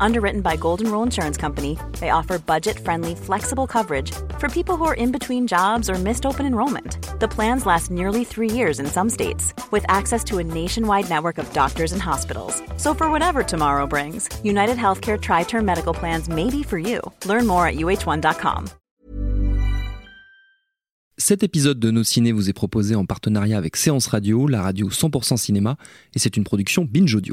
[0.00, 4.84] Underwritten by Golden Rule Insurance Company, they offer budget friendly, flexible coverage for people who
[4.84, 6.98] are in between jobs or missed open enrollment.
[7.20, 11.38] The plans last nearly three years in some states, with access to a nationwide network
[11.38, 12.62] of doctors and hospitals.
[12.76, 17.00] So, for whatever tomorrow brings, United Healthcare Tri Term Medical Plans may be for you.
[17.24, 18.66] Learn more at uh1.com.
[21.18, 24.90] Cet épisode de Nos Ciné vous est proposé en partenariat avec Séance Radio, la radio
[24.90, 25.78] 100% cinéma,
[26.14, 27.32] et c'est une production Binge Audio.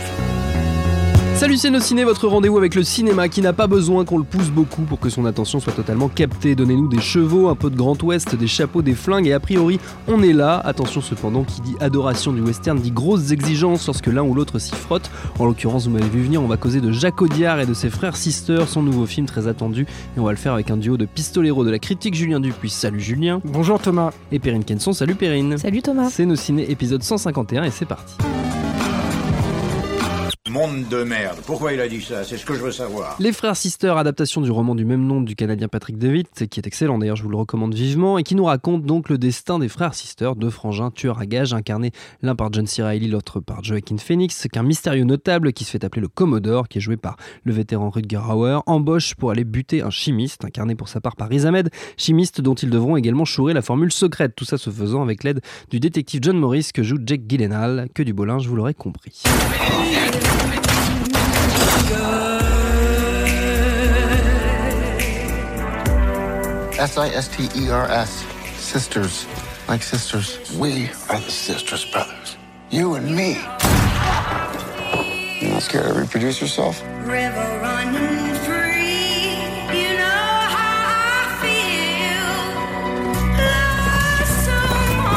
[1.41, 4.51] Salut c'est Ciné, votre rendez-vous avec le cinéma qui n'a pas besoin qu'on le pousse
[4.51, 6.53] beaucoup pour que son attention soit totalement captée.
[6.53, 9.79] Donnez-nous des chevaux, un peu de Grand Ouest, des chapeaux, des flingues et a priori
[10.07, 10.59] on est là.
[10.63, 14.75] Attention cependant, qui dit adoration du western dit grosses exigences lorsque l'un ou l'autre s'y
[14.75, 15.09] frotte.
[15.39, 17.89] En l'occurrence, vous m'avez vu venir, on va causer de Jacques Audiard et de ses
[17.89, 20.95] frères Sisters, son nouveau film très attendu et on va le faire avec un duo
[20.95, 22.69] de pistoleros de la critique Julien Dupuis.
[22.69, 23.41] Salut Julien.
[23.45, 24.11] Bonjour Thomas.
[24.31, 25.57] Et Perrine Kenson, salut Perrine.
[25.57, 26.11] Salut Thomas.
[26.11, 28.13] C'est Ciné épisode 151 et c'est parti.
[30.51, 31.37] Monde de merde.
[31.45, 32.25] Pourquoi il a dit ça?
[32.25, 33.15] C'est ce que je veux savoir.
[33.19, 36.67] Les Frères Sisters, adaptation du roman du même nom du Canadien Patrick Devitt, qui est
[36.67, 39.69] excellent d'ailleurs, je vous le recommande vivement, et qui nous raconte donc le destin des
[39.69, 41.91] Frères Sisters, deux frangins tueurs à gages, incarnés
[42.21, 42.81] l'un par John C.
[42.99, 46.81] L'autre par Joaquin Phoenix, qu'un mystérieux notable qui se fait appeler le Commodore, qui est
[46.81, 50.99] joué par le vétéran Rutger Hauer, embauche pour aller buter un chimiste, incarné pour sa
[50.99, 51.45] part par Riz
[51.95, 55.39] chimiste dont ils devront également chourer la formule secrète, tout ça se faisant avec l'aide
[55.69, 59.23] du détective John Morris que joue Jake Gyllenhaal, que du bolin, je vous l'aurais compris.
[66.81, 68.25] S I S T E R S.
[68.57, 69.27] Sisters.
[69.67, 70.39] Like sisters.
[70.57, 72.37] We are the sisters, brothers.
[72.71, 73.37] You and me.
[75.41, 76.81] You're not scared to reproduce yourself?
[77.05, 79.35] River running free.
[79.77, 80.73] You know how
[81.13, 82.31] I feel.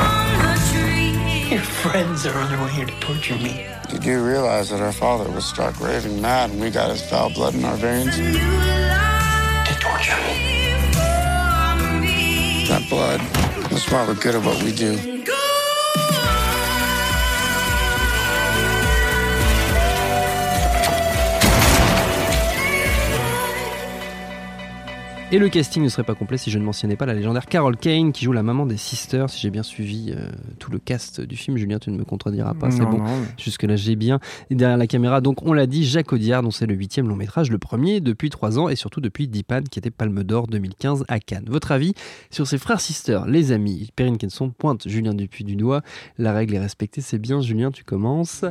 [0.04, 1.50] On the tree.
[1.50, 3.66] Your friends are on their way here to torture me.
[4.04, 7.30] Do you realize that our father was stark raving mad and we got his foul
[7.30, 8.14] blood in our veins?
[8.14, 8.22] To
[9.80, 10.74] torture me.
[12.68, 13.20] That blood.
[13.70, 15.13] That's why we're good at what we do.
[25.34, 27.76] Et le casting ne serait pas complet si je ne mentionnais pas la légendaire Carol
[27.76, 29.28] Kane qui joue la maman des Sisters.
[29.28, 30.30] Si j'ai bien suivi euh,
[30.60, 32.98] tout le cast du film, Julien, tu ne me contrediras pas, c'est bon.
[32.98, 33.04] non.
[33.36, 34.20] Jusque-là, j'ai bien.
[34.50, 37.16] Et derrière la caméra, donc, on l'a dit, Jacques Audiard, dont c'est le huitième long
[37.16, 41.04] métrage, le premier depuis trois ans et surtout depuis Dipan, qui était Palme d'Or 2015
[41.08, 41.46] à Cannes.
[41.48, 41.94] Votre avis
[42.30, 43.90] sur ces frères Sisters, les amis?
[43.96, 45.82] Perrine Kenson pointe Julien Dupuis du doigt.
[46.16, 47.40] La règle est respectée, c'est bien.
[47.40, 48.44] Julien, tu commences.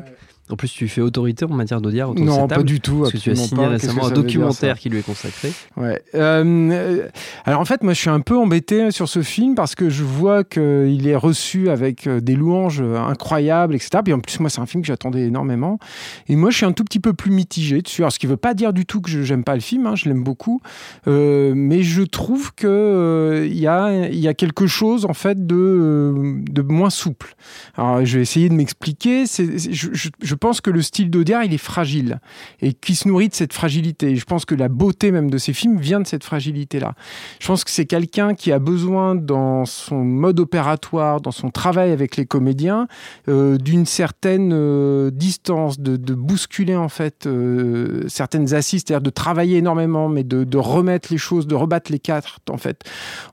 [0.49, 2.99] En plus, tu fais autorité en matière d'Audiard autour de Non, cette pas du tout.
[2.99, 3.69] Parce que tu as signé pas.
[3.69, 5.53] Récemment un documentaire qui lui est consacré.
[5.77, 6.01] Ouais.
[6.15, 7.07] Euh,
[7.45, 10.03] alors en fait, moi, je suis un peu embêté sur ce film parce que je
[10.03, 14.01] vois qu'il est reçu avec euh, des louanges euh, incroyables, etc.
[14.03, 15.79] Puis en plus, moi, c'est un film que j'attendais énormément.
[16.27, 18.01] Et moi, je suis un tout petit peu plus mitigé dessus.
[18.01, 19.87] Alors, ce qui ne veut pas dire du tout que je n'aime pas le film.
[19.87, 20.59] hein, je l'aime beaucoup.
[21.07, 25.13] Euh, mais je trouve que euh, il y, a, il y a quelque chose en
[25.13, 26.13] fait de,
[26.51, 27.35] de moins souple.
[27.77, 29.23] Alors, je vais essayer de m'expliquer.
[29.25, 32.19] Je- je pense que le style d'Audiard, il est fragile
[32.59, 34.15] et qui se nourrit de cette fragilité.
[34.15, 36.95] Je pense que la beauté même de ces films vient de cette fragilité-là.
[37.39, 41.91] Je pense que c'est quelqu'un qui a besoin, dans son mode opératoire, dans son travail
[41.91, 42.87] avec les comédiens,
[43.27, 49.57] euh, d'une certaine euh, distance, de, bousculer en fait euh, certaines assises, c'est-à-dire de travailler
[49.57, 52.83] énormément, mais de, remettre les choses, de rebattre les quatre en fait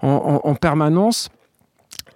[0.03, 1.31] en permanence.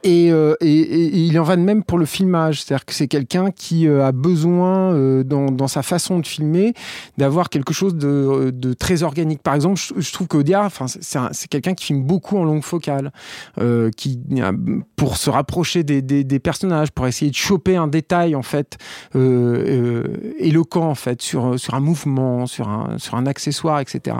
[0.06, 3.08] Et, euh, et- et il en va de même pour le filmage, c'est-à-dire que c'est
[3.08, 6.74] quelqu'un qui euh, a besoin, euh, dans, dans sa façon de filmer,
[7.16, 9.42] d'avoir quelque chose de, de très organique.
[9.42, 12.62] Par exemple, je, je trouve qu'Audiard, c'est un- c'est quelqu'un qui filme beaucoup en longue
[12.62, 13.12] focale,
[13.58, 14.52] euh, qui, euh,
[14.94, 18.76] pour se rapprocher des, des- des personnages, pour essayer de choper un détail en fait
[19.16, 24.16] euh, euh, éloquent en fait sur, sur un mouvement, sur un, sur un accessoire, etc.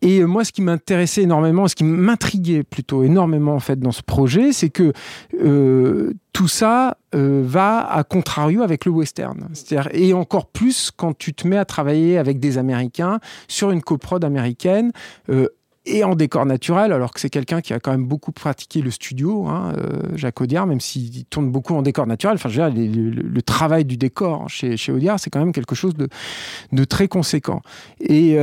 [0.00, 3.92] Et euh, moi, ce qui m'intéressait énormément, ce qui m'intriguait plutôt énormément en fait dans
[3.92, 4.94] ce projet, c'est que
[5.40, 9.48] euh, tout ça euh, va à contrario avec le western.
[9.52, 13.82] C'est-à-dire, et encore plus quand tu te mets à travailler avec des Américains sur une
[13.82, 14.92] coprode américaine.
[15.28, 15.48] euh,
[15.84, 18.92] et en décor naturel, alors que c'est quelqu'un qui a quand même beaucoup pratiqué le
[18.92, 19.72] studio, hein,
[20.14, 22.36] Jacques Audiard, même s'il tourne beaucoup en décor naturel.
[22.36, 27.08] Enfin, le, travail du décor chez, chez Audiard, c'est quand même quelque chose de, très
[27.08, 27.62] conséquent.
[27.98, 28.36] Et,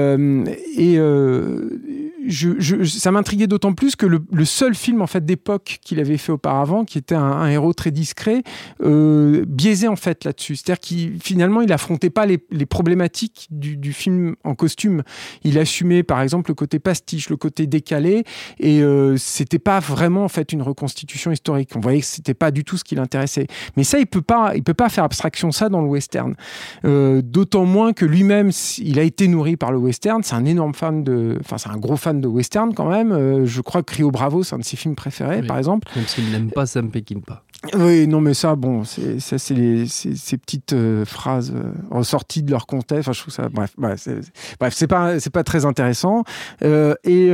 [2.29, 6.85] ça m'intriguait d'autant plus que le, seul film en fait d'époque qu'il avait fait auparavant,
[6.85, 8.43] qui était un, héros très discret,
[8.83, 10.55] euh, biaisait en fait là-dessus.
[10.55, 15.03] C'est-à-dire qu'il finalement il affrontait pas les, problématiques du, film en costume.
[15.43, 18.23] Il assumait par exemple le côté pastiche, le côté décalé,
[18.59, 21.71] et euh, c'était pas vraiment en fait une reconstitution historique.
[21.75, 23.47] On voyait que c'était pas du tout ce qui l'intéressait.
[23.77, 26.35] Mais ça, il peut pas, il peut pas faire abstraction ça dans le western.
[26.85, 30.23] Euh, D'autant moins que lui-même, il a été nourri par le western.
[30.23, 33.11] C'est un énorme fan de, enfin c'est un gros fan de western quand même.
[33.11, 35.47] Euh, je crois que Rio Bravo, c'est un de ses films préférés, Oui.
[35.47, 35.87] par exemple.
[35.95, 37.43] Même s'il n'aime pas Sam Peckinpah.
[37.77, 42.41] Oui, non, mais ça, bon, c'est ça, c'est les- ces petites euh, phrases euh, ressorties
[42.41, 43.09] de leur contexte.
[43.09, 44.19] Enfin, je trouve ça, bref, bref, c'est,
[44.61, 46.23] bref, c'est pas, c'est pas très intéressant.
[46.63, 47.29] Euh, et,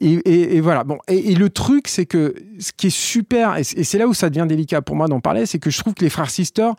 [0.00, 0.84] et, voilà.
[0.84, 4.30] Bon, et, le truc, c'est que ce qui est super, et c'est là où ça
[4.30, 6.70] devient délicat pour moi d'en parler, c'est que je trouve que les frères Sister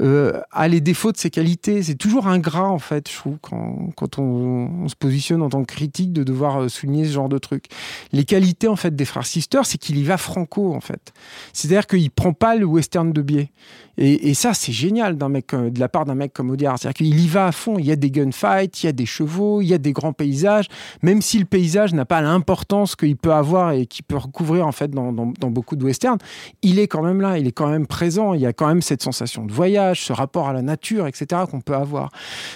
[0.00, 1.82] euh, a les défauts de ses qualités.
[1.82, 6.12] C'est toujours ingrat, en fait, je trouve, quand, on, se positionne en tant que critique,
[6.12, 7.66] de devoir euh, souligner ce genre de truc.
[8.12, 11.12] Les qualités, en fait, des frères Sister, c'est qu'il y va franco, en fait.
[11.52, 13.50] C'est-à-dire qu'il prend pas le western de biais.
[13.98, 16.78] Et, ça, c'est génial d'un mec, euh, de la part d'un mec comme Audiard.
[16.78, 17.78] C'est-à-dire qu'il y va à fond.
[17.78, 20.14] Il y a des gunfights, il y a des chevaux, il y a des grands
[20.14, 20.66] paysages.
[21.02, 24.72] Même si le paysage n'a pas l'importance qu'il peut avoir et qu'il peut recouvrir en
[24.72, 26.18] fait dans, beaucoup de westerns,
[26.62, 27.38] il est quand même là.
[27.38, 28.34] Il est quand même présent.
[28.34, 31.42] Il y a quand même cette sensation de voyage, ce rapport à la nature, etc.
[31.50, 32.10] qu'on peut avoir.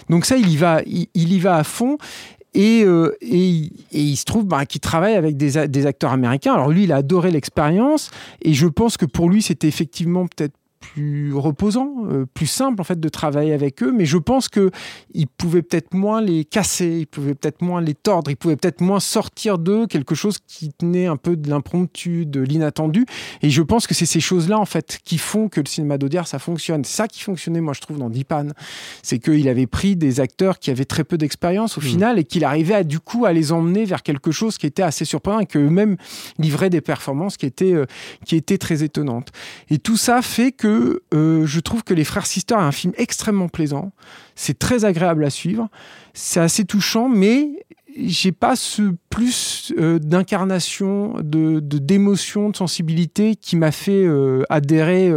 [0.09, 1.99] Donc ça, il y va, il, y va à fond.
[2.55, 6.55] Et, euh, il se trouve bah, qu'il travaille avec des, des acteurs américains.
[6.55, 10.55] Alors lui, il a adoré l'expérience et je pense que pour lui, c'était effectivement peut-être
[10.97, 14.71] plus reposant, euh, plus simple en fait de travailler avec eux, mais je pense que
[15.13, 18.81] il pouvait peut-être moins les casser, il pouvait peut-être moins les tordre, il pouvait peut-être
[18.81, 23.05] moins sortir d'eux quelque chose qui tenait un peu de l'impromptu, de l'inattendu.
[23.43, 26.27] Et je pense que c'est ces choses-là en fait qui font que le cinéma d'Audiard
[26.27, 26.83] ça fonctionne.
[26.83, 28.49] C'est ça qui fonctionnait, moi je trouve, dans Dipan,
[29.03, 32.43] c'est qu'il avait pris des acteurs qui avaient très peu d'expérience au final et qu'il
[32.43, 35.47] arrivait à du coup à les emmener vers quelque chose qui était assez surprenant et
[35.47, 35.97] qu'eux-mêmes
[36.39, 37.85] livraient des performances qui étaient euh,
[38.25, 39.29] qui étaient très étonnantes.
[39.69, 42.93] Et tout ça fait que euh, je trouve que Les Frères Sister est un film
[42.97, 43.93] extrêmement plaisant.
[44.35, 45.69] C'est très agréable à suivre.
[46.15, 47.49] C'est assez touchant, mais
[47.99, 55.11] j'ai pas ce plus euh, d'incarnation, de d'émotion, de, sensibilité qui m'a fait euh, adhérer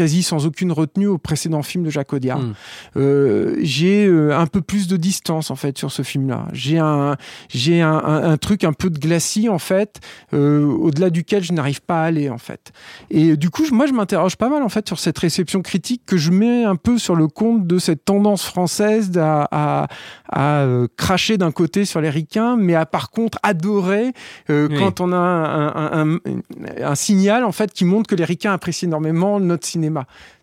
[0.00, 2.38] quasi sans aucune retenue au précédent film de Jacques Audiard.
[2.40, 2.54] Mm.
[2.96, 6.46] Euh, j'ai euh, un peu plus de distance en fait sur ce film-là.
[6.54, 7.16] J'ai un,
[7.50, 10.00] j'ai un, un- un truc un peu de glacis en fait,
[10.32, 12.72] euh, au-delà duquel je n'arrive pas à aller en fait.
[13.10, 16.16] Et du coup, moi, je m'interroge pas mal en fait sur cette réception critique que
[16.16, 19.86] je mets un peu sur le compte de cette tendance française à, à,
[20.32, 20.66] à,
[20.96, 24.12] cracher d'un côté sur les ricains, mais à par contre adorer
[24.48, 24.68] Oui.
[24.78, 26.18] quand on a un-
[26.92, 29.89] un signal en fait qui montre que les ricains apprécient énormément notre cinéma.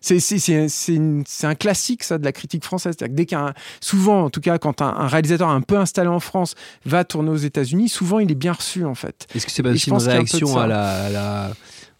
[0.00, 2.96] C'est un classique ça de la critique française.
[2.96, 6.20] Que dès qu'un souvent en tout cas quand un, un réalisateur un peu installé en
[6.20, 6.54] France
[6.84, 9.26] va tourner aux États-Unis, souvent il est bien reçu en fait.
[9.34, 10.62] Est-ce que c'est pas aussi une un réaction ça.
[10.64, 11.50] à la, à la-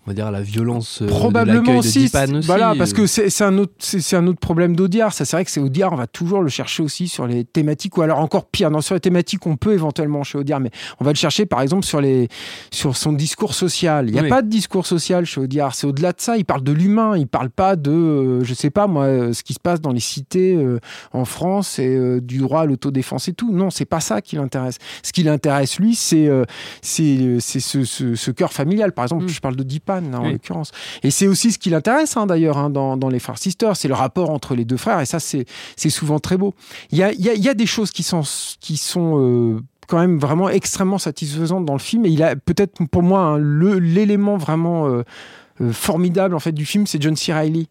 [0.08, 1.78] on va dire à la violence euh, de Probablement l'accueil de
[2.38, 2.96] aussi, Voilà, parce euh.
[2.96, 5.12] que c'est un autre, c'est c'est un autre problème d'Audiard.
[5.12, 5.92] Ça, c'est vrai que c'est Audiard.
[5.92, 8.94] On va toujours le chercher aussi sur les thématiques, ou alors encore pire, non, sur
[8.94, 12.00] les thématiques, on peut éventuellement chez Audiard, mais on va le chercher, par exemple, sur
[12.00, 12.28] les,
[12.72, 14.08] sur son discours social.
[14.08, 14.28] Il n'y a Oui.
[14.30, 15.74] pas de discours social chez Audiard.
[15.74, 16.38] C'est au-delà de ça.
[16.38, 17.14] Il parle de l'humain.
[17.18, 19.92] Il parle pas de, euh, je sais pas moi, euh, ce qui se passe dans
[19.92, 20.78] les cités euh,
[21.12, 23.52] en France et euh, du droit à l'autodéfense et tout.
[23.52, 24.78] Non, c'est pas ça qui l'intéresse.
[25.02, 26.30] Ce qui l'intéresse lui, c'est,
[26.82, 28.92] c'est, c'est ce, ce, ce cœur familial.
[28.92, 29.28] Par exemple, Mm.
[29.28, 29.64] je parle de
[30.00, 30.32] Là, en Oui.
[30.32, 30.70] l'occurrence.
[31.02, 33.88] Et c'est aussi ce qui l'intéresse hein, d'ailleurs hein, dans, dans les frères Sisters, c'est
[33.88, 35.46] le rapport entre les deux frères, et ça c'est
[35.90, 36.54] souvent très beau.
[36.92, 38.22] Il y a, il y a- il y a des choses qui sont,
[38.60, 42.84] qui sont euh, quand même vraiment extrêmement satisfaisantes dans le film, et il a peut-être
[42.90, 45.02] pour moi hein, l'élément vraiment euh,
[45.60, 47.32] euh, formidable en fait du film, c'est John C.
[47.32, 47.68] Reilly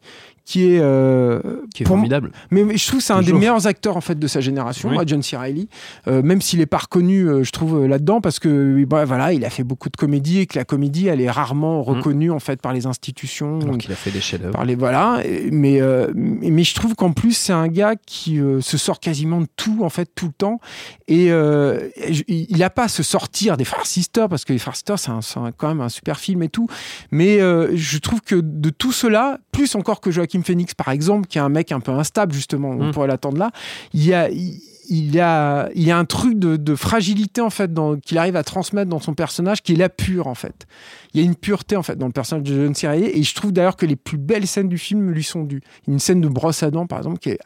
[0.47, 1.41] qui est, euh,
[1.75, 2.31] qui est pour moi- formidable.
[2.51, 4.87] mais, mais je trouve que c'est un des meilleurs acteurs en fait de sa génération,
[4.87, 4.95] Oui.
[4.95, 5.35] moi, John C.
[5.35, 5.67] Reilly.
[6.07, 9.43] Euh, même s'il est pas reconnu, euh, je trouve là-dedans parce que bah, voilà, il
[9.43, 12.61] a fait beaucoup de comédies et que la comédie, elle est rarement reconnue en fait
[12.61, 13.59] par les institutions.
[13.59, 14.53] Alors qu'il a fait des chefs-d'œuvre.
[14.53, 15.81] par les voilà Et- mais
[16.15, 19.89] mais je trouve qu'en plus c'est un gars qui se sort quasiment de tout en
[19.89, 20.61] fait tout le temps
[21.09, 24.75] et je- il a pas à se sortir des frères Sister parce que les frères
[24.75, 26.67] Sister c'est un- c'est un- quand même un super film et tout
[27.11, 31.37] mais je trouve que de tout cela plus encore que Joachim Phoenix par exemple qui
[31.37, 32.91] est un mec un peu instable justement on Mm.
[32.91, 33.51] pourrait l'attendre là
[33.93, 37.41] il y a il, il y a, il y a un truc de, de fragilité
[37.41, 40.35] en fait dans- qu'il arrive à transmettre dans son personnage qui est la pure en
[40.35, 40.65] fait
[41.13, 42.87] il y a une pureté en fait dans le personnage de John C.
[42.87, 45.61] Reilly et je trouve d'ailleurs que les plus belles scènes du film lui sont dues.
[45.87, 47.39] Une scène de brosse à dents par exemple qui est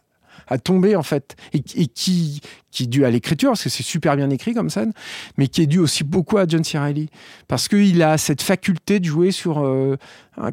[0.48, 4.16] à tomber en fait, et, qui, qui est dû à l'écriture, parce que c'est super
[4.16, 4.94] bien écrit comme scène,
[5.38, 6.78] mais qui est dû aussi beaucoup à John C.
[6.78, 7.10] Reilly,
[7.48, 9.98] parce qu'il a cette faculté de jouer sur euh,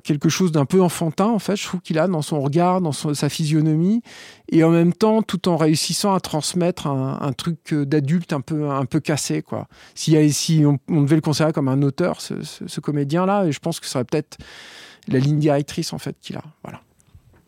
[0.02, 2.92] quelque chose d'un peu enfantin, en fait, je trouve qu'il a dans son regard, dans
[2.92, 4.02] son- sa physionomie,
[4.50, 8.68] et en même temps, tout en réussissant à transmettre un, truc euh, d'adulte un peu,
[8.70, 9.68] un peu cassé, quoi.
[9.94, 13.86] Si, si on, devait le considérer comme un auteur, ce, comédien-là, et je pense que
[13.86, 14.38] ce serait peut-être
[15.06, 16.42] la ligne directrice, en fait, qu'il a.
[16.62, 16.80] Voilà.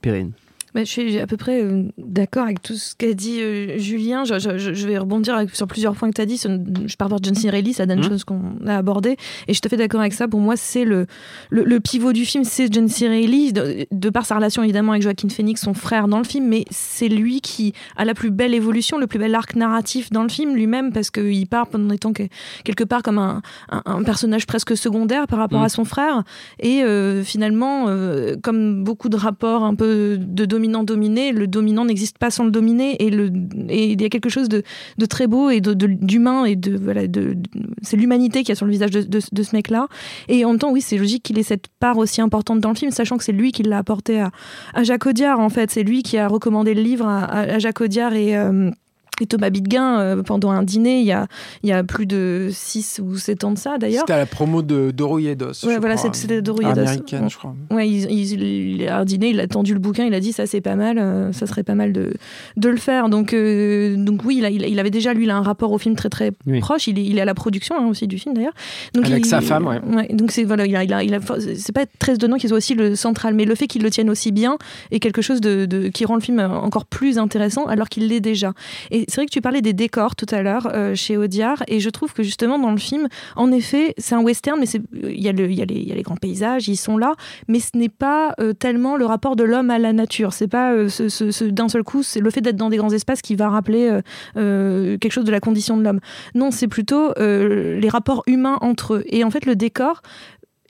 [0.01, 0.33] Perrine.
[0.75, 4.25] Bah, je suis à peu près euh, d'accord avec tout ce qu'a dit euh, Julien.
[4.25, 6.41] Je, je- je- je vais rebondir avec- sur plusieurs points que tu as dit.
[6.41, 7.51] Je pars par John C.
[7.51, 8.09] Reilly, ça donne Mhm.
[8.09, 9.11] chose qu'on a abordé.
[9.11, 9.17] Et
[9.49, 10.29] je suis tout à fait d'accord avec ça.
[10.29, 11.07] Pour moi, c'est le,
[11.51, 13.09] le, le pivot du film, c'est John C.
[13.09, 16.47] Reilly, de, de par sa relation évidemment avec Joaquin Phoenix, son frère dans le film.
[16.47, 20.23] Mais c'est lui qui a la plus belle évolution, le plus bel arc narratif dans
[20.23, 22.23] le film lui-même, parce qu'il part pendant étant que-
[22.65, 25.67] quelque part comme un, un- un personnage presque secondaire par rapport Mhm.
[25.67, 26.23] à son frère.
[26.61, 27.87] Et euh, finalement,
[28.43, 33.03] comme beaucoup de rapports un peu de dominant-dominé, le dominant n'existe pas sans le dominer.
[33.03, 33.31] Et, le,
[33.69, 34.63] et il y a quelque chose de,
[34.99, 36.45] de très beau et de- de- d'humain.
[36.45, 37.35] et de, voilà, de,
[37.83, 39.89] c'est l'humanité qui a sur le visage de, ce mec-là.
[40.29, 42.75] Et en même temps, oui, c'est logique qu'il ait cette part aussi importante dans le
[42.75, 44.31] film, sachant que c'est lui qui l'a apporté à,
[44.75, 45.71] à Jacques Audiard, en fait.
[45.71, 48.37] C'est lui qui a recommandé le livre à, à- à Jacques Audiard et.
[48.37, 48.71] euh,
[49.21, 51.27] et Thomas Bidguin, euh, pendant un dîner, il y a,
[51.63, 54.01] il y a plus de 6 ou 7 ans de ça d'ailleurs.
[54.01, 55.65] C'était à la promo de Doro Yedos.
[55.65, 56.73] Ouais, voilà, c'était Doro Yedos.
[56.81, 57.55] Américaine, je crois.
[57.71, 58.43] Ouais, il, il-
[58.81, 60.77] il- à un dîner, il a tendu le bouquin, il a dit ça c'est pas
[60.77, 62.13] mal, euh, ça serait pas mal de,
[62.57, 63.09] de le faire.
[63.09, 65.79] Donc, euh, donc oui, il, a- il, avait déjà lui il a un rapport au
[65.79, 66.61] film très très Oui.
[66.61, 66.87] proche.
[66.89, 68.55] Il est, il est à la production hein, aussi du film d'ailleurs.
[68.97, 70.09] Avec il- sa femme, ouais.
[70.15, 71.21] donc c'est voilà, il a, il a, il a-
[71.57, 74.09] c'est pas très étonnant qu'il soit aussi le central, mais le fait qu'il le tienne
[74.11, 74.57] aussi bien
[74.91, 78.21] est quelque chose de, de- qui rend le film encore plus intéressant alors qu'il l'est
[78.21, 78.53] déjà.
[78.91, 81.81] Et c'est vrai que tu parlais des décors tout à l'heure euh, chez Audiard, et
[81.81, 85.21] je trouve que justement dans le film, en effet, c'est un western, mais c'est- il
[85.21, 87.13] y, a les- grands paysages, ils sont là,
[87.49, 90.33] mais ce n'est pas euh, tellement le rapport de l'homme à la nature.
[90.33, 90.89] C'est pas euh,
[91.51, 94.01] d'un seul coup, c'est le fait d'être dans des grands espaces qui va rappeler euh,
[94.37, 96.01] euh, quelque chose de la condition de l'homme.
[96.35, 99.05] Non, c'est plutôt euh, les rapports humains entre eux.
[99.07, 100.03] Et en fait, le décor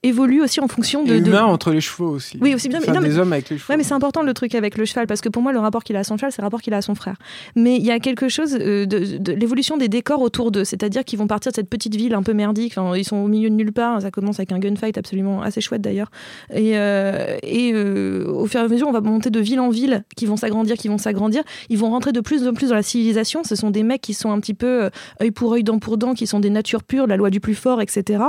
[0.02, 1.14] évolue aussi en fonction de.
[1.14, 2.38] Et de- humain entre les chevaux aussi.
[2.40, 3.72] Oui, aussi bien, Enfin, non, mais- des hommes avec les chevaux.
[3.72, 5.84] Ouais, mais c'est important le truc avec le cheval, parce que pour moi, le rapport
[5.84, 7.16] qu'il a à son cheval, c'est le rapport qu'il a à son frère.
[7.56, 11.04] Mais il y a quelque chose euh, de, de l'évolution des décors autour d'eux, c'est-à-dire
[11.04, 13.50] qu'ils vont partir de cette petite ville un peu merdique, enfin, ils sont au milieu
[13.50, 16.10] de nulle part, ça commence avec un gunfight absolument assez chouette d'ailleurs.
[16.54, 19.68] Et, euh, et euh, au fur et à mesure, on va monter de ville en
[19.70, 22.74] ville, qui vont s'agrandir, qui vont s'agrandir, ils vont rentrer de plus en plus dans
[22.74, 23.44] la civilisation.
[23.44, 24.88] Ce sont des mecs qui sont un petit peu
[25.20, 27.54] œil pour œil, dent pour dent, qui sont des natures pures, la loi du plus
[27.54, 28.22] fort, etc.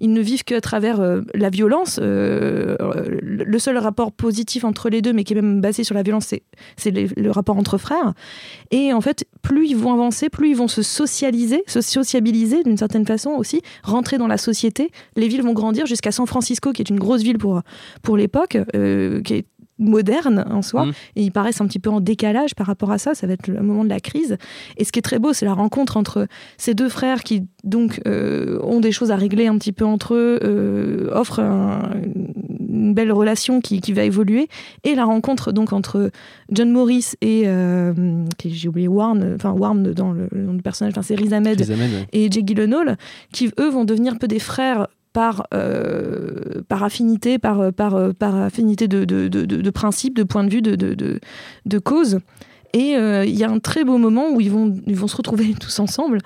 [0.00, 1.98] Ils ne vivent qu'à travers euh, la violence.
[2.02, 5.94] euh, euh, le seul rapport positif entre les deux, mais qui est même basé sur
[5.94, 6.34] la violence,
[6.76, 8.14] c'est le rapport entre frères.
[8.70, 12.76] Et en fait, plus ils vont avancer, plus ils vont se socialiser, se sociabiliser d'une
[12.76, 14.90] certaine façon aussi, rentrer dans la société.
[15.16, 17.62] Les villes vont grandir jusqu'à San Francisco, qui est une grosse ville pour,
[18.02, 19.46] pour l'époque, euh, qui est
[19.78, 20.92] moderne en soi, Mhm.
[21.16, 23.46] et ils paraissent un petit peu en décalage par rapport à ça, ça va être
[23.48, 24.36] le moment de la crise.
[24.78, 28.00] Et ce qui est très beau, c'est la rencontre entre ces deux frères qui donc
[28.06, 31.90] euh, ont des choses à régler un petit peu entre eux, euh, offrent un-
[32.68, 34.48] une belle relation qui, qui va évoluer,
[34.84, 36.10] et la rencontre donc entre
[36.50, 37.92] John Morris et euh,
[38.44, 41.60] j'ai oublié Warren, enfin Warren dans le, le nom du personnage, enfin c'est Riz Ahmed
[41.60, 42.06] Riz Ahmed, ouais.
[42.12, 42.96] et Jake Gyllenhaal,
[43.32, 48.36] qui eux vont devenir un peu des frères par, euh, par affinité, par, par, par
[48.36, 52.18] affinité de, de, de, de, de principe, de point de vue, de cause.
[52.76, 55.16] Et euh, il y a un très beau moment où ils vont, ils vont se
[55.16, 56.18] retrouver tous ensemble.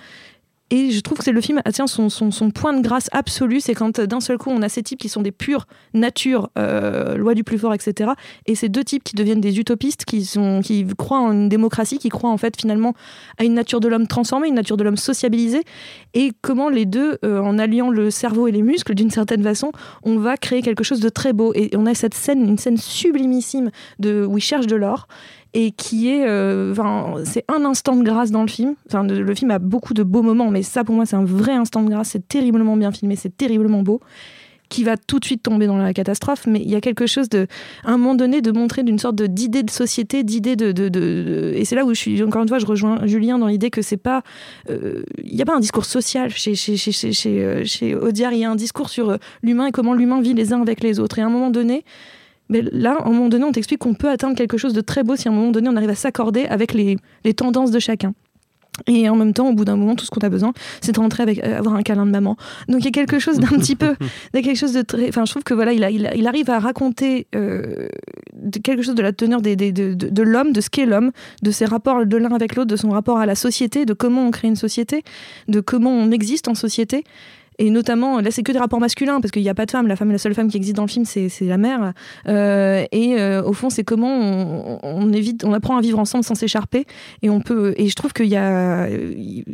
[0.72, 3.60] Et je trouve que c'est le film atteint son, son, son point de grâce absolu,
[3.60, 6.48] c'est quand euh, d'un seul coup on a ces types qui sont des pures natures,
[6.58, 8.12] euh, loi du plus fort, etc.
[8.46, 11.98] Et ces deux types qui deviennent des utopistes, qui, sont, qui croient en une démocratie,
[11.98, 12.94] qui croient en fait finalement
[13.38, 15.64] à une nature de l'homme transformée, une nature de l'homme sociabilisée,
[16.14, 19.72] et comment les deux, euh, en alliant le cerveau et les muscles d'une certaine façon,
[20.04, 21.52] on va créer quelque chose de très beau.
[21.54, 25.08] Et on a cette scène, une scène sublimissime de, où ils cherchent de l'or
[25.54, 26.74] et qui est, euh,
[27.24, 28.74] c'est un instant de grâce dans le film.
[28.86, 31.52] Enfin, le, film a beaucoup de beaux moments, mais ça pour moi c'est un vrai
[31.52, 32.10] instant de grâce.
[32.10, 34.00] C'est terriblement bien filmé, c'est terriblement beau
[34.70, 37.28] qui va tout de suite tomber dans la catastrophe, mais il y a quelque chose
[37.28, 37.46] de,
[37.84, 41.52] à un moment donné, de montrer d'une sorte d'idée de société, d'idée de, de, de-
[41.56, 43.82] et c'est là où je suis, encore une fois, je rejoins Julien dans l'idée que
[43.82, 44.22] c'est pas,
[44.70, 47.96] euh, il n'y a pas un discours social chez, chez, chez, chez, chez, euh, chez
[47.96, 50.62] Audiard, il y a un discours sur euh, l'humain et comment l'humain vit les uns
[50.62, 51.18] avec les autres.
[51.18, 51.84] Et à un moment donné,
[52.50, 55.02] mais là, à un moment donné, on t'explique qu'on peut atteindre quelque chose de très
[55.04, 57.78] beau si à un moment donné, on arrive à s'accorder avec les, les tendances de
[57.78, 58.12] chacun.
[58.86, 61.00] Et en même temps, au bout d'un moment, tout ce qu'on a besoin, c'est de
[61.00, 62.36] rentrer avec euh, avoir un câlin de maman.
[62.68, 63.94] Donc il y a quelque chose d'un petit peu,
[64.32, 65.08] il y a quelque chose de très.
[65.08, 67.88] Enfin, je trouve que voilà, il, a- il, a- il arrive à raconter euh,
[68.32, 70.86] de- quelque chose de la teneur des, des- de, de- de l'homme, de ce qu'est
[70.86, 71.10] l'homme,
[71.42, 74.24] de ses rapports de l'un avec l'autre, de son rapport à la société, de comment
[74.26, 75.02] on crée une société,
[75.48, 77.04] de comment on existe en société.
[77.60, 79.86] Et notamment là c'est que des rapports masculins parce qu'il n'y a pas de femme,
[79.86, 81.92] la seule femme qui existe dans le film c'est la mère.
[82.26, 86.86] Euh, et euh, au fond c'est comment on, apprend à vivre ensemble sans s'écharper.
[87.22, 88.88] Et et je trouve qu'il y a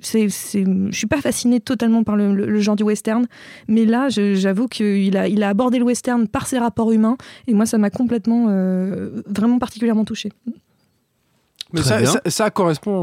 [0.02, 3.26] c'est je suis pas fascinée totalement par le, genre du western.
[3.66, 7.16] Mais là j'avoue qu'il a il a abordé le western par ses rapports humains.
[7.48, 10.30] Et moi ça m'a complètement euh, vraiment particulièrement touchée.
[11.76, 12.10] Mais ça, bien.
[12.10, 12.96] ça, ça correspond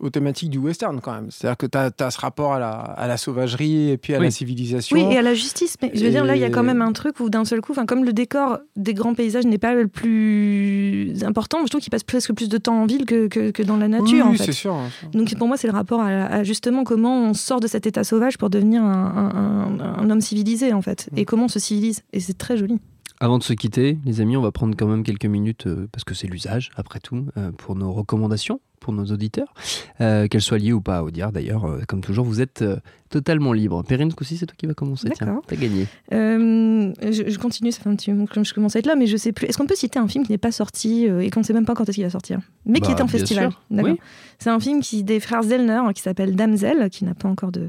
[0.00, 1.30] aux, aux thématiques du western quand même.
[1.30, 4.24] C'est-à-dire que tu as, ce rapport à la, à la sauvagerie et puis à Oui.
[4.26, 4.96] la civilisation.
[4.96, 5.76] Oui, et à la justice.
[5.82, 7.60] Mais je veux dire, là, il y a quand même un truc où d'un seul
[7.60, 11.80] coup, enfin, comme le décor des grands paysages n'est pas le plus important, je trouve
[11.80, 14.34] qu'il passe presque plus de temps en ville que, que, que dans la nature, oui,
[14.40, 14.74] en c'est sûr.
[14.74, 14.88] hein.
[15.12, 18.04] Donc pour moi, c'est le rapport à, à justement comment on sort de cet état
[18.04, 21.08] sauvage pour devenir un, un- un homme civilisé, en fait.
[21.12, 21.18] Mm.
[21.18, 22.02] Et comment on se civilise.
[22.12, 22.78] Et c'est très joli.
[23.22, 26.02] Avant de se quitter, les amis, on va prendre quand même quelques minutes, euh, parce
[26.02, 29.54] que c'est l'usage, après tout, euh, pour nos recommandations, pour nos auditeurs,
[30.00, 31.30] euh, qu'elles soient liées ou pas à Audiard.
[31.30, 32.64] D'ailleurs, comme toujours, vous êtes
[33.10, 33.84] totalement libre.
[33.84, 35.08] Perrine, ce coup-ci, c'est toi qui vas commencer.
[35.14, 35.44] Tiens, D'accord.
[35.46, 35.86] t'as gagné.
[36.10, 39.06] Je, je continue, ça fait un petit moment que je commence à être là, mais
[39.06, 39.46] je sais plus.
[39.46, 41.64] Est-ce qu'on peut citer un film qui n'est pas sorti et qu'on ne sait même
[41.64, 43.50] pas quand est-ce qu'il va sortir Mais qui Bah, était en festival?
[43.70, 43.92] D'accord.
[43.92, 44.00] Oui.
[44.42, 47.52] C'est un film qui, des frères Zellner hein, qui s'appelle Damsel, qui n'a pas encore
[47.52, 47.68] de,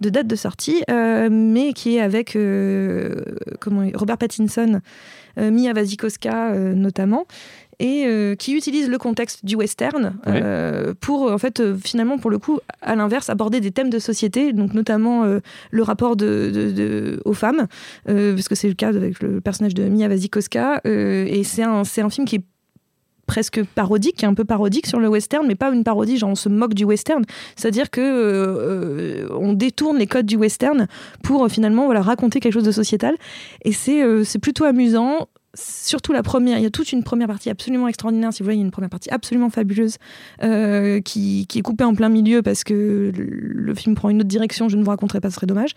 [0.00, 3.22] de date de sortie, euh, mais qui est avec euh,
[3.58, 4.80] comment, Robert Pattinson,
[5.38, 7.26] euh, Mia Wasikowska notamment.
[7.80, 8.06] Et
[8.38, 10.14] qui utilise le contexte du western
[11.00, 14.72] pour, en fait, finalement, pour le coup, à l'inverse, aborder des thèmes de société, donc
[14.72, 17.66] notamment le rapport de, de- de- aux femmes,
[18.06, 20.82] parce que c'est le cas avec le personnage de Mia Wasikowska.
[20.84, 22.44] et c'est un, c'est un film qui est
[23.32, 26.28] presque parodique, qui est un peu parodique sur le western, mais pas une parodie, genre
[26.28, 27.24] on se moque du western.
[27.56, 30.86] C'est-à-dire que euh, on détourne les codes du western
[31.22, 33.14] pour euh, finalement voilà, raconter quelque chose de sociétal.
[33.64, 35.28] Et c'est euh, c'est plutôt amusant.
[35.54, 38.32] Surtout la première, il y a toute une première partie absolument extraordinaire.
[38.32, 39.98] Si vous voulez, il y a une première partie absolument fabuleuse
[40.42, 44.28] euh, qui, qui est coupée en plein milieu parce que le, film prend une autre
[44.28, 44.70] direction.
[44.70, 45.72] Je ne vous raconterai pas, ce serait dommage.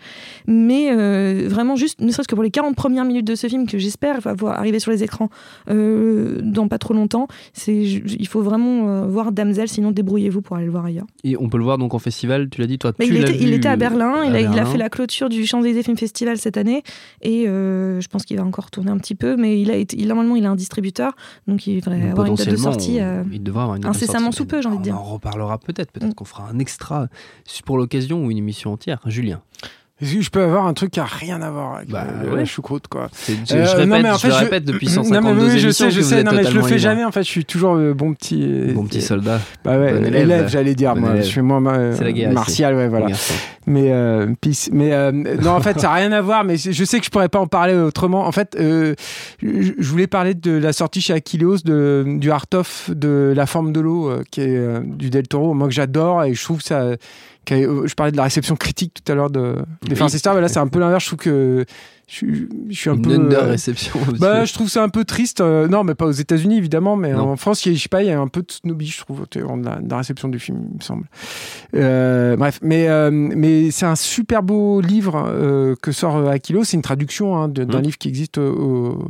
[0.46, 3.66] Mais euh, vraiment, juste, ne serait-ce que pour les 40 premières minutes de ce film
[3.66, 5.28] que j'espère va voir arriver sur les écrans
[5.68, 10.66] euh, dans pas trop longtemps, c'est, il faut vraiment voir Damsel, sinon débrouillez-vous pour aller
[10.66, 11.06] le voir ailleurs.
[11.22, 13.20] Et on peut le voir donc en festival, tu l'as dit, toi, Mais tu il,
[13.20, 14.66] l'as était, il était à Berlin, il, a, il a Berlin.
[14.66, 16.82] fait la clôture du Champs-Élysées Film Festival cette année,
[17.20, 20.08] et je pense qu'il va encore tourner un petit peu, mais il a été, il-
[20.08, 21.14] normalement il a un distributeur,
[21.46, 23.00] donc il devrait Donc, avoir une date de sortie.
[23.00, 24.36] euh, il devrait avoir une date de incessamment sortie.
[24.38, 24.96] sous peu, j'ai envie de On dire.
[24.98, 25.92] en reparlera peut-être.
[25.92, 26.14] Peut-être Mm.
[26.14, 27.08] qu'on fera un extra
[27.64, 29.00] pour l'occasion ou une émission entière.
[29.06, 29.40] Julien.
[30.02, 32.30] Est-ce que je peux avoir un truc qui a rien à voir avec Bah, euh,
[32.32, 32.36] ouais.
[32.40, 34.86] la choucroute quoi C'est- Je, Euh, je répète, non, mais en fait, je- répète depuis
[34.94, 37.10] Non, 152 mais oui, je sais, je sais, non, mais je le fais jamais en
[37.12, 38.72] fait, je suis toujours euh, bon petit.
[38.74, 39.40] Bon petit soldat.
[39.64, 40.22] Bah ouais, Bon élève.
[40.22, 41.22] élève, j'allais dire, Bon moi, élève.
[41.24, 43.06] je suis moi, moi, C'est la guerre martial, ouais, voilà.
[43.66, 44.68] Mais euh, peace.
[44.70, 46.44] Mais euh, non, en fait, ça n'a rien à voir.
[46.44, 48.26] Mais je sais que je pourrais pas en parler autrement.
[48.26, 48.94] En fait, euh,
[49.42, 53.72] je voulais parler de la sortie chez Aquileos de, du Art of de La forme
[53.72, 56.60] de l'eau, euh, qui est euh, du Del Toro, moi que j'adore et je trouve
[56.60, 56.84] ça.
[57.46, 57.56] Qu'a-
[57.86, 60.10] Je parlais de la réception critique tout à l'heure de des Oui.
[60.10, 61.04] Sisters, mais là c'est un peu l'inverse.
[61.04, 61.64] Je trouve que
[62.08, 63.14] je, suis- je suis un Une peu.
[63.14, 63.98] under euh, réception.
[64.08, 64.20] aussi.
[64.20, 65.40] bah, je trouve ça un peu triste.
[65.40, 67.30] euh, non, mais pas aux États-Unis évidemment, mais Non.
[67.30, 68.86] en France, il y a, je sais pas, il y a un peu de snobby,
[68.86, 71.04] je trouve, de la, de la réception du film, il me semble.
[71.74, 76.62] Euh, bref, mais euh, mais c'est un super beau livre euh, que sort Aquilo.
[76.64, 77.82] C'est une traduction hein, d'un Mhm.
[77.82, 79.08] livre qui existe au-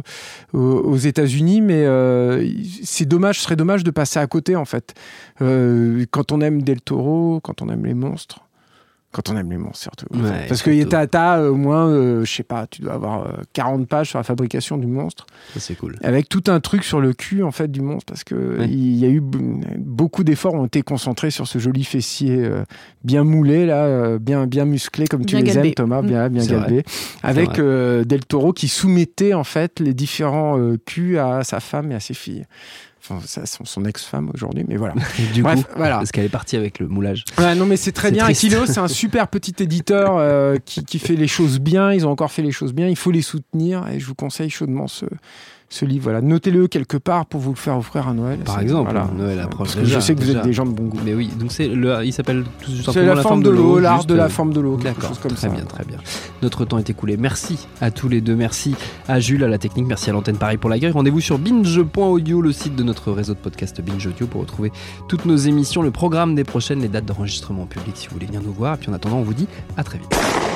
[0.54, 2.48] au- aux États-Unis, mais euh,
[2.82, 4.94] c'est dommage, ce serait dommage de passer à côté en fait.
[5.42, 8.40] Euh, quand on aime Del Toro, quand on aime les monstres.
[9.16, 10.06] Quand on aime les monstres, surtout.
[10.14, 10.90] Ouais, Parce que surtout.
[11.10, 14.18] t'as as au moins, euh, je sais pas, tu dois avoir euh, 40 pages sur
[14.18, 15.24] la fabrication du monstre
[15.54, 15.96] Ça, c'est cool.
[16.02, 18.66] avec tout un truc sur le cul en fait du monstre parce que Ouais.
[18.68, 22.64] il y a eu beaucoup d'efforts ont été concentrés sur ce joli fessier euh,
[23.04, 25.68] bien moulé là euh, bien bien musclé comme tu Bien les galbé.
[25.68, 26.06] aimes Thomas Mm.
[26.06, 26.82] bien bien C'est galbé
[27.22, 31.90] avec euh, Del Toro qui soumettait en fait les différents euh, culs à sa femme
[31.90, 32.44] et à ses filles
[33.08, 34.94] enfin son, son ex-femme aujourd'hui mais voilà
[35.34, 37.24] du bref coup, voilà parce qu'elle est partie avec le moulage.
[37.38, 38.24] Ouais, non, mais c'est très bien.
[38.24, 38.44] triste.
[38.44, 41.92] Aquilo, c'est un super petit éditeur euh, qui, qui fait les choses bien.
[41.92, 42.88] Ils ont encore fait les choses bien.
[42.88, 45.06] Il faut les soutenir et je vous conseille chaudement ce,
[45.68, 46.04] ce livre.
[46.04, 48.38] Voilà, notez-le quelque part pour vous le faire offrir à Noël.
[48.40, 49.08] Par exemple, voilà.
[49.16, 50.38] Noël approche Parce que déjà, je sais que vous déjà.
[50.38, 51.00] êtes des gens de bon goût.
[51.04, 54.04] Mais oui, donc c'est le, il s'appelle tout C'est simplement la, forme de l'eau, l'art
[54.04, 55.54] de la forme de l'eau, D'accord, comme très ça.
[55.54, 55.98] bien, très bien.
[56.42, 57.16] Notre temps est écoulé.
[57.16, 58.36] Merci à tous les deux.
[58.36, 58.74] Merci
[59.08, 59.86] à Jules, à la technique.
[59.86, 60.92] Merci à l'antenne Paris pour l'accueil.
[60.92, 64.72] Rendez-vous sur binge.audio, le site de notre réseau de podcast Binge Audio, pour retrouver
[65.08, 68.26] toutes nos émissions, le programme des prochaines, les dates d'enregistrement en public si vous voulez
[68.26, 68.74] venir nous voir.
[68.74, 70.55] Et puis en attendant, on vous dit à très vite.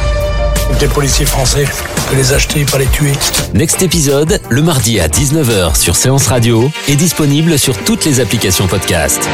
[0.79, 1.65] Des policiers français,
[2.09, 3.13] que les acheter, pas les tuer.
[3.53, 8.67] Next épisode, le mardi à 19h sur Séance Radio, est disponible sur toutes les applications
[8.67, 9.27] podcast.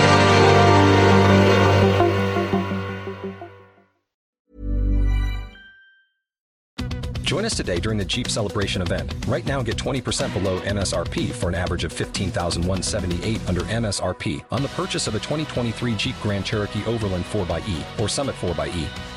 [7.23, 9.13] Join us today during the Jeep Celebration event.
[9.27, 14.69] Right now, get 20% below MSRP for an average of 15178 under MSRP on the
[14.69, 19.16] purchase of a 2023 Jeep Grand Cherokee Overland 4xE or Summit 4xE.